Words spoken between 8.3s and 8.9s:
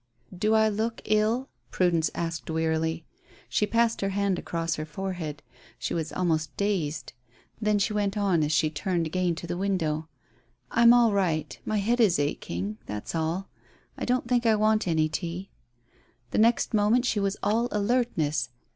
as she